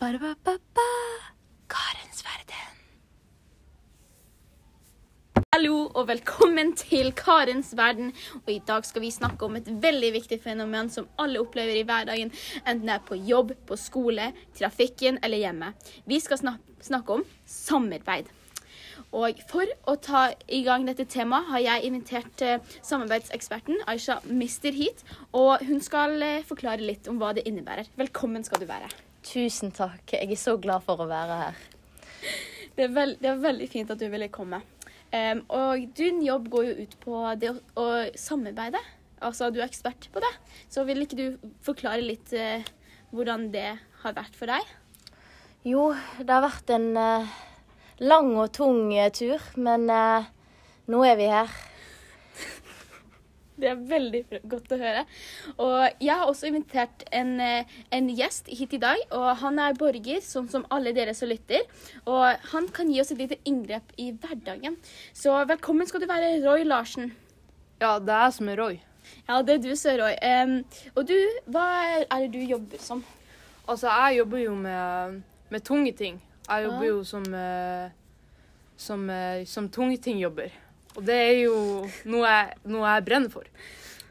[0.00, 0.84] Ba-da-ba-ba-ba.
[1.68, 2.76] Karens verden.
[5.52, 8.14] Hallo og velkommen til Karens verden.
[8.46, 11.84] Og I dag skal vi snakke om et veldig viktig fenomen som alle opplever i
[11.84, 12.32] hverdagen,
[12.64, 15.68] enten det er på jobb, på skole, trafikken eller hjemme.
[16.08, 16.40] Vi skal
[16.80, 18.32] snakke om samarbeid.
[19.12, 24.72] Og For å ta i gang dette temaet har jeg invitert eh, samarbeidseksperten Aisha Mister
[24.72, 25.04] hit.
[25.36, 27.92] Og hun skal eh, forklare litt om hva det innebærer.
[28.00, 28.88] Velkommen skal du være.
[29.26, 30.14] Tusen takk.
[30.14, 31.64] Jeg er så glad for å være her.
[32.76, 34.62] Det er, veld, det er veldig fint at du ville komme.
[35.10, 37.86] Um, og din jobb går jo ut på det å, å
[38.18, 38.80] samarbeide.
[39.20, 40.30] Altså, du er ekspert på det.
[40.72, 42.64] Så vil ikke du forklare litt uh,
[43.12, 43.68] hvordan det
[44.04, 44.70] har vært for deg?
[45.68, 45.90] Jo,
[46.22, 47.40] det har vært en uh,
[48.00, 51.52] lang og tung uh, tur, men nå er vi her.
[53.60, 55.04] Det er veldig godt å høre.
[55.58, 58.96] Og jeg har også invitert en, eh, en gjest hit i dag.
[59.12, 61.66] Og han er borger, sånn som alle dere som lytter.
[62.06, 64.76] Og han kan gi oss et lite inngrep i hverdagen.
[65.12, 67.12] Så velkommen skal du være, Roy Larsen.
[67.80, 68.80] Ja, det er jeg som er Roy.
[69.28, 70.16] Ja, det er du som er Roy.
[70.22, 70.64] Um,
[70.96, 71.16] og du,
[71.50, 71.66] hva
[72.04, 73.04] er det du jobber som?
[73.68, 76.20] Altså, jeg jobber jo med, med tunge ting.
[76.48, 76.90] Jeg jobber Ja.
[76.90, 77.90] jo som, eh,
[78.76, 80.50] som, eh, som tungetingjobber.
[80.96, 81.54] Og det er jo
[82.10, 83.46] noe jeg, noe jeg brenner for.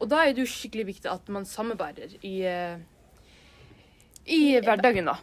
[0.00, 2.80] Og da er det jo skikkelig viktig at man samarbeider i, eh,
[4.26, 5.18] i hverdagen, da.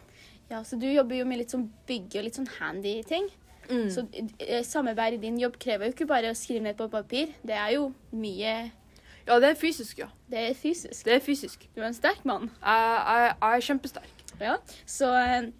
[0.50, 3.28] Ja, så du jobber jo med litt sånn bygge og litt sånn handy ting.
[3.70, 3.86] Mm.
[3.92, 7.34] Så eh, samarbeid i din jobb krever jo ikke bare å skrive ned på papir.
[7.46, 8.54] Det er jo mye
[9.28, 10.08] Ja, det er fysisk, ja.
[10.30, 11.04] Det er fysisk.
[11.06, 11.68] Det er fysisk.
[11.76, 12.48] Du er en sterk mann.
[12.62, 14.24] Jeg, jeg, jeg er kjempesterk.
[14.40, 14.56] Ja.
[14.88, 15.50] Så eh,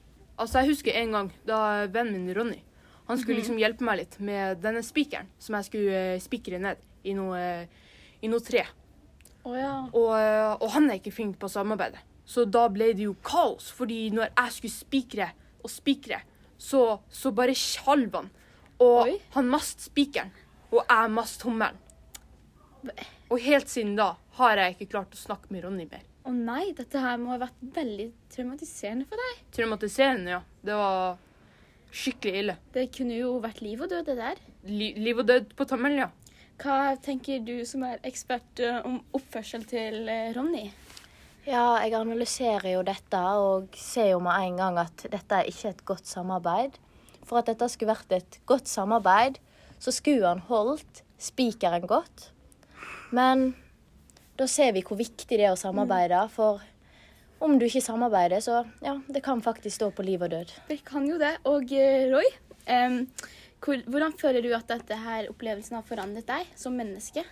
[0.41, 1.57] Altså, jeg husker en gang da
[1.93, 2.63] vennen min Ronny
[3.11, 3.43] Han skulle Mhm.
[3.43, 7.67] liksom hjelpe meg litt med denne spikeren som jeg skulle eh, spikre ned i noe,
[8.23, 8.65] i noe tre.
[9.45, 9.75] Oh, ja.
[9.93, 11.99] Og, eh, og han er ikke flink på å samarbeide.
[12.27, 15.31] Så da ble det jo kaos, fordi når jeg skulle spikre
[15.65, 16.21] og spikre,
[16.61, 18.31] så, så bare skjalv han.
[18.81, 19.17] Og Oi.
[19.35, 20.31] han mast spikeren,
[20.71, 21.77] og jeg mast hummeren.
[23.31, 26.05] Og helt siden da har jeg ikke klart å snakke med Ronny mer.
[26.29, 29.43] Å nei, dette her må ha vært veldig traumatiserende for deg.
[29.57, 30.41] Traumatiserende, ja.
[30.65, 31.19] Det var
[31.91, 32.57] skikkelig ille.
[32.75, 34.41] Det kunne jo vært liv og død, det der.
[34.71, 36.11] Li liv og død på tommelen, ja.
[36.61, 40.67] Hva tenker du som er ekspert eh, om oppførsel til eh, Ronny?
[41.47, 45.73] Ja, jeg analyserer jo dette og ser jo med en gang at dette er ikke
[45.73, 46.77] et godt samarbeid.
[47.25, 49.39] For at dette skulle vært et godt samarbeid,
[49.81, 52.29] så skulle han holdt spikeren godt.
[53.17, 53.55] Men
[54.37, 56.61] da ser vi hvor viktig det er å samarbeide, for
[57.41, 60.53] om du ikke samarbeider, så ja, det kan faktisk stå på liv og død.
[60.69, 61.35] Det kan jo det.
[61.49, 62.29] Og eh, Roy,
[62.69, 63.03] um,
[63.65, 67.25] hvor, hvordan føler du at dette her opplevelsen har forandret deg som menneske?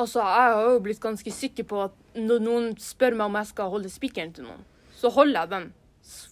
[0.00, 3.50] Altså, jeg har jo blitt ganske sikker på at når noen spør meg om jeg
[3.50, 4.62] skal holde spikeren til noen,
[4.96, 5.68] så holder jeg den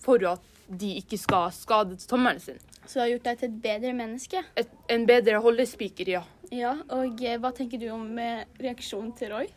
[0.01, 2.59] for at de ikke skal skade tommelen sin.
[2.89, 4.43] Så det har gjort deg til et bedre menneske.
[4.57, 6.23] Et, en bedre holdespiker, ja.
[6.55, 9.51] Ja, og eh, hva tenker du om eh, reaksjonen til Roy?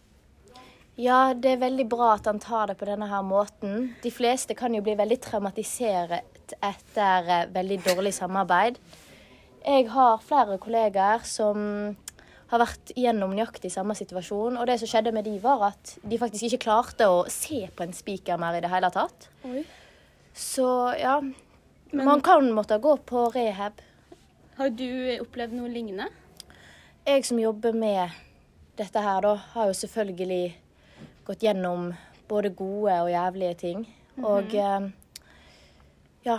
[0.99, 3.93] Ja, det er veldig bra at han tar det på denne her måten.
[4.03, 8.79] De fleste kan jo bli veldig traumatisert etter eh, veldig dårlig samarbeid.
[9.61, 11.95] Jeg har flere kollegaer som
[12.51, 14.57] har vært gjennom nøyaktig samme situasjon.
[14.59, 17.85] Og det som skjedde med de var at de faktisk ikke klarte å se på
[17.85, 19.29] en spiker mer i det hele tatt.
[19.47, 19.63] Oi.
[20.35, 20.67] Så
[20.99, 21.19] ja,
[21.91, 23.79] Men man kan måtte gå på rehab.
[24.57, 26.09] har du opplevd noe lignende?
[27.07, 28.11] Jeg som jobber med
[28.77, 30.53] dette her, da, har jo selvfølgelig
[31.27, 31.91] gått gjennom
[32.29, 33.85] både gode og jævlige ting.
[34.21, 34.89] Og eh,
[36.27, 36.37] ja,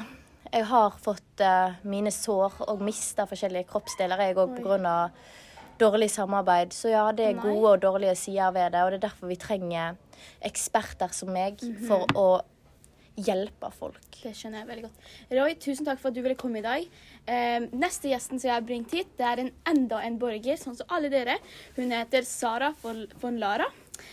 [0.52, 4.96] jeg har fått eh, mine sår og mista forskjellige kroppsdeler, jeg òg, pga.
[5.80, 6.72] dårlig samarbeid.
[6.76, 9.40] Så ja, det er gode og dårlige sider ved det, og det er derfor vi
[9.40, 9.96] trenger
[10.44, 12.28] eksperter som meg for å
[13.18, 14.00] hjelpe folk.
[14.22, 15.08] Det skjønner jeg veldig godt.
[15.34, 16.86] Roy, tusen takk for at du ville komme i dag.
[17.26, 20.78] Eh, neste gjesten som jeg har bringt hit, det er en enda en borger, sånn
[20.78, 21.38] som alle dere.
[21.76, 23.68] Hun heter Sara von Lara.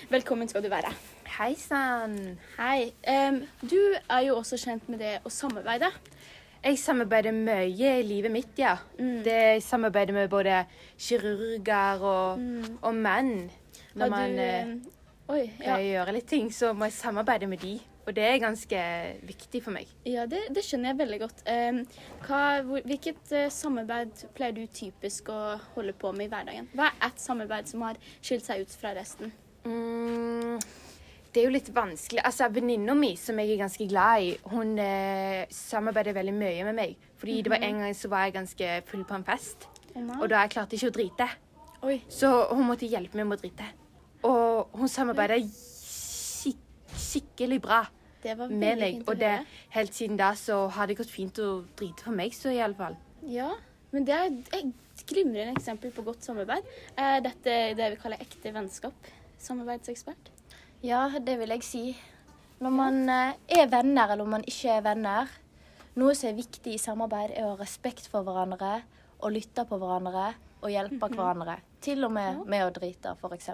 [0.10, 0.92] Velkommen skal du være.
[1.38, 2.18] Hei sann.
[2.58, 2.92] Hei.
[3.06, 5.92] Um, du er jo også kjent med det å samarbeide.
[6.60, 8.74] Jeg samarbeider mye i livet mitt, ja.
[9.00, 9.22] Mm.
[9.24, 10.64] Det jeg samarbeider med både
[11.00, 12.42] kirurger og,
[12.82, 13.48] og menn.
[13.96, 14.74] Når du, man du, eh,
[15.30, 15.78] Oi, ja.
[15.80, 17.78] gjøre litt ting, så må jeg samarbeide med de.
[18.10, 18.80] Og det er ganske
[19.30, 19.90] viktig for meg.
[20.10, 21.44] Ja, det, det skjønner jeg veldig godt.
[21.46, 21.84] Um,
[22.26, 22.40] hva,
[22.82, 26.72] hvilket uh, samarbeid pleier du typisk å holde på med i hverdagen?
[26.74, 29.32] Hva er et samarbeid som har skilt seg ut fra resten?
[29.66, 30.60] Mm,
[31.34, 32.22] det er jo litt vanskelig.
[32.26, 36.78] Altså, Venninna mi, som jeg er ganske glad i, hun eh, samarbeider veldig mye med
[36.80, 36.96] meg.
[37.20, 40.30] Fordi det var en gang så var jeg ganske full på en fest, oh, og
[40.32, 41.30] da jeg klarte ikke å drite.
[41.86, 42.00] Oi.
[42.12, 43.68] Så hun måtte hjelpe meg med å drite.
[44.28, 46.60] Og hun samarbeider skik
[47.00, 47.84] skikkelig bra.
[48.24, 49.04] Det var med meg.
[49.08, 49.32] Og det,
[49.76, 52.98] helt siden da så har det gått fint å drite for meg, så iallfall.
[53.28, 53.54] Ja,
[53.94, 54.28] men det er
[54.60, 56.68] et glimrende eksempel på godt samarbeid.
[57.00, 59.10] Er dette det vi kaller ekte vennskap?
[59.40, 60.32] Samarbeidsekspert?
[60.84, 61.84] Ja, det vil jeg si.
[62.60, 65.30] Når man eh, er venner, eller om man ikke er venner
[66.00, 68.84] Noe som er viktig i samarbeid, er å ha respekt for hverandre
[69.20, 70.30] og lytte på hverandre
[70.62, 71.58] og hjelpe hverandre.
[71.84, 72.44] Til og med Ja.
[72.54, 73.50] med å drite, f.eks.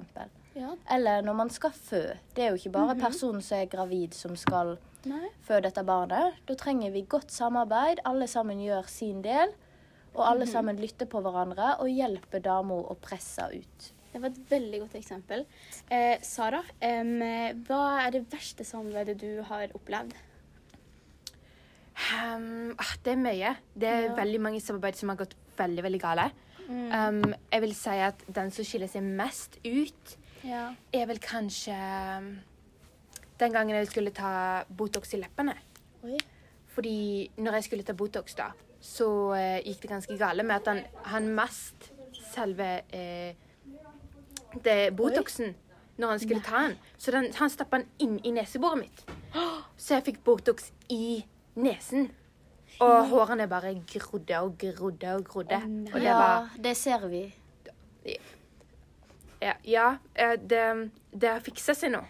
[0.55, 0.75] Ja.
[0.91, 2.03] Eller når man skal fø.
[2.35, 5.29] Det er jo ikke bare personen som er gravid, som skal Nei.
[5.47, 6.35] fø dette barnet.
[6.45, 7.99] Da trenger vi godt samarbeid.
[8.05, 9.53] Alle sammen gjør sin del.
[10.13, 13.91] Og alle sammen lytter på hverandre og hjelper dama å presse ut.
[14.15, 15.41] Det var et veldig godt eksempel.
[15.91, 17.17] Eh, Sara, em,
[17.67, 20.13] hva er det verste samarbeidet du har opplevd?
[22.13, 22.71] Um,
[23.03, 23.51] det er mye.
[23.75, 24.15] Det er Ja.
[24.15, 26.31] veldig mange samarbeid som har gått veldig, veldig gale.
[26.69, 30.73] Um, jeg vil si at den som skiller seg mest ut, Ja.
[30.94, 31.75] er vel kanskje
[33.38, 35.56] den gangen jeg skulle ta Botox i leppene.
[36.06, 36.17] Oi.
[36.69, 38.51] Fordi når jeg skulle ta Botox, da,
[38.81, 41.91] så eh, gikk det ganske gale med at han, han mest
[42.33, 43.33] selve eh,
[44.63, 45.55] det Botoxen
[45.97, 46.77] når han skulle ta den.
[46.97, 49.03] Så den, han stappa den inn i neseboret mitt.
[49.77, 51.23] Så jeg fikk Botox i
[51.55, 52.09] nesen.
[52.83, 55.61] Og hårene bare grodde og grodde og grodde.
[55.93, 57.23] Og det Ja, var det ser vi.
[59.41, 62.01] Ja, ja eh, det, det har fiksa seg nå.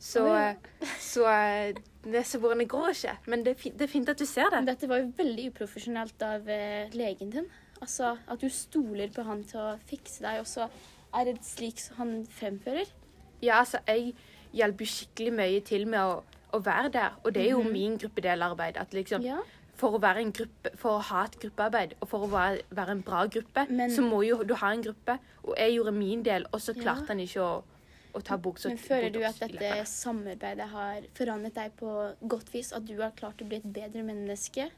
[0.00, 0.54] Så, ja.
[0.54, 3.18] eh, så eh, neseborene gror ikke.
[3.26, 4.64] Men det det er fint at du ser det.
[4.66, 6.48] Dette var jo veldig uprofesjonelt av
[6.94, 7.52] legen din.
[7.82, 10.68] Altså at du stoler på han til å fikse deg, og så
[11.14, 12.86] er det slik han fremfører.
[13.42, 14.14] Ja, altså, jeg
[14.54, 16.22] hjelper jo skikkelig mye til med å,
[16.54, 17.18] å være der.
[17.24, 18.76] Og det er jo min gruppedelarbeid.
[18.80, 19.38] At liksom, Ja.
[19.74, 22.90] for, å være en gruppe, for å ha et gruppearbeid og for å være, være
[22.90, 25.18] en bra gruppe, Men- så må jo du ha en gruppe.
[25.44, 26.82] Og jeg gjorde min del, og så Ja.
[26.82, 27.62] klarte han ikke å,
[28.14, 32.72] å ta buksa Men føler du at dette samarbeidet har forandret deg på godt vis?
[32.72, 34.70] At du har klart å bli et bedre menneske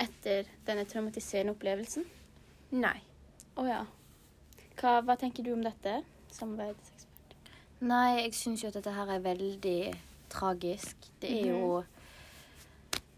[0.00, 2.04] etter denne traumatiserende opplevelsen?
[2.72, 3.00] Nei.
[3.56, 3.84] Å ja.
[4.80, 6.00] Hva, hva tenker du om dette?
[6.32, 7.34] Samarbeidsekspert.
[7.80, 9.80] Nei, jeg syns jo at dette her er veldig
[10.32, 11.10] tragisk.
[11.20, 11.82] Det er jo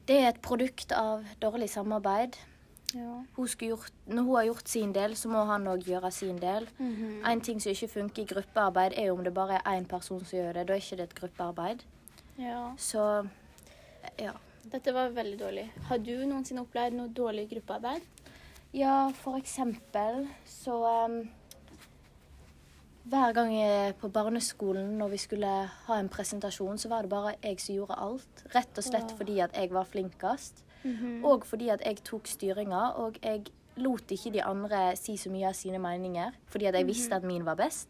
[0.09, 2.35] Det er et produkt av dårlig samarbeid.
[2.95, 3.23] Ja.
[3.37, 6.67] Hun gjort, når hun har gjort sin del, så må han òg gjøre sin del.
[6.79, 7.23] Mhm.
[7.31, 10.25] En ting som ikke funker i gruppearbeid, er jo om det bare er én person
[10.25, 10.67] som gjør det.
[10.67, 11.85] Da er ikke det et gruppearbeid.
[12.39, 12.75] ja.
[12.77, 13.29] Så
[14.19, 14.33] ja.
[14.73, 15.71] Dette var veldig dårlig.
[15.89, 18.03] Har du noensinne opplevd noe dårlig gruppearbeid?
[18.73, 20.77] Ja, for eksempel så
[21.07, 21.29] um,
[23.03, 25.49] Hver gang jeg på barneskolen når vi skulle
[25.87, 28.45] ha en presentasjon, så var det bare jeg som gjorde alt.
[28.55, 30.63] Rett og slett fordi at jeg var flinkest.
[30.85, 31.25] Mhm.
[31.25, 35.49] Og fordi at jeg tok styringa, og jeg lot ikke de andre si så mye
[35.49, 36.33] av sine meninger.
[36.47, 37.89] Fordi at jeg visste at min var best.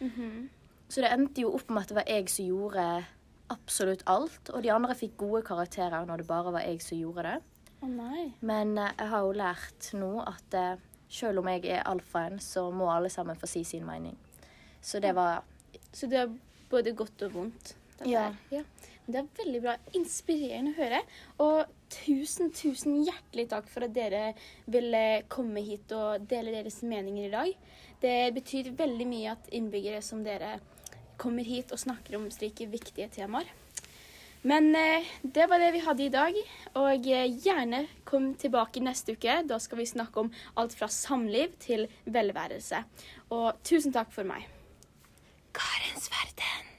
[0.00, 0.48] Mhm.
[0.88, 3.04] Så det endte jo opp med at det var jeg som gjorde
[3.50, 4.50] absolutt alt.
[4.50, 7.42] Og de andre fikk gode karakterer når det bare var jeg som gjorde det.
[7.82, 7.88] Oh.
[8.40, 10.76] Men eh, jeg har jo lært nå at eh,
[11.08, 14.18] selv om jeg er alfaen, så må alle sammen få si sin mening.
[14.82, 15.42] Så det var
[15.92, 16.32] Så det er
[16.70, 17.74] både godt og vondt?
[18.06, 18.30] Ja.
[18.50, 18.62] ja.
[19.10, 19.74] Det er veldig bra.
[19.98, 21.00] Inspirerende å høre.
[21.42, 24.32] Og tusen, tusen hjertelig takk for at dere
[24.70, 27.54] ville komme hit og dele deres meninger i dag.
[28.00, 30.58] Det betyr veldig mye at innbyggere som dere
[31.20, 33.50] kommer hit og snakker om slike viktige temaer.
[34.42, 36.38] Men eh, det var det vi hadde i dag.
[36.80, 39.42] Og eh, gjerne kom tilbake neste uke.
[39.44, 42.80] Da skal vi snakke om alt fra samliv til velværelse.
[43.36, 44.48] Og tusen takk for meg.
[46.40, 46.69] Karens verden.